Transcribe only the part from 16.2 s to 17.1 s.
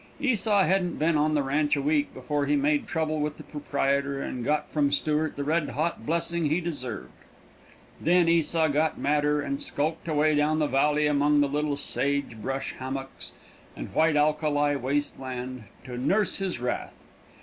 his wrath.